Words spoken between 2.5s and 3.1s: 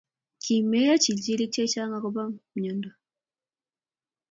myondo